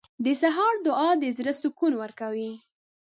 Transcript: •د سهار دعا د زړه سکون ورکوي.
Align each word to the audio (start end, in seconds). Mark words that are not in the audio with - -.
•د 0.25 0.27
سهار 0.41 0.73
دعا 0.85 1.09
د 1.21 1.23
زړه 1.37 1.53
سکون 1.61 1.93
ورکوي. 2.01 2.51